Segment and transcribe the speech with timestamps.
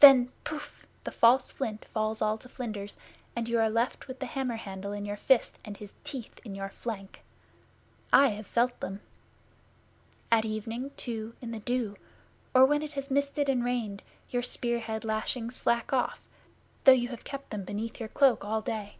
[0.00, 0.86] Then Pouf!
[1.04, 2.96] the false flint falls all to flinders,
[3.36, 6.54] and you are left with the hammer handle in your fist, and his teeth in
[6.54, 7.22] your flank!
[8.10, 9.02] I have felt them.
[10.32, 11.96] At evening, too, in the dew,
[12.54, 16.26] or when it has misted and rained, your spear head lashings slack off,
[16.84, 18.96] though you have kept them beneath your cloak all day.